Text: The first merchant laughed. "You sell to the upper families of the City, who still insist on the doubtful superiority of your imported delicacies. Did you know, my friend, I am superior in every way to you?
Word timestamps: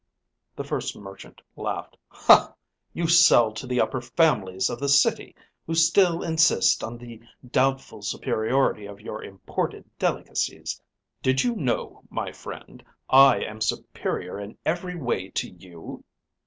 The 0.55 0.63
first 0.63 0.95
merchant 0.95 1.43
laughed. 1.55 1.95
"You 2.91 3.05
sell 3.07 3.51
to 3.51 3.67
the 3.67 3.79
upper 3.79 4.01
families 4.01 4.67
of 4.67 4.79
the 4.79 4.89
City, 4.89 5.35
who 5.67 5.75
still 5.75 6.23
insist 6.23 6.83
on 6.83 6.97
the 6.97 7.21
doubtful 7.47 8.01
superiority 8.01 8.87
of 8.87 8.99
your 8.99 9.23
imported 9.23 9.85
delicacies. 9.99 10.81
Did 11.21 11.43
you 11.43 11.55
know, 11.55 12.01
my 12.09 12.31
friend, 12.31 12.83
I 13.11 13.41
am 13.43 13.61
superior 13.61 14.39
in 14.39 14.57
every 14.65 14.95
way 14.95 15.29
to 15.29 15.47
you? 15.51 16.03